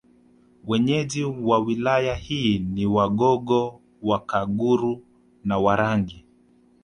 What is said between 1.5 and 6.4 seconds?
Wilaya hii ni Wagogo Wakaguru na Warangi